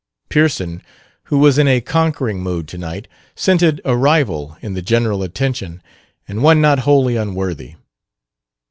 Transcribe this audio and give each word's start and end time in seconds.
Pearson, 0.29 0.81
who 1.25 1.37
was 1.37 1.59
in 1.59 1.67
a 1.67 1.79
conquering 1.79 2.41
mood 2.41 2.67
tonight, 2.67 3.07
scented 3.35 3.79
a 3.85 3.95
rival 3.95 4.57
in 4.59 4.73
the 4.73 4.81
general 4.81 5.21
attention, 5.21 5.79
and 6.27 6.41
one 6.41 6.59
not 6.59 6.79
wholly 6.79 7.17
unworthy. 7.17 7.75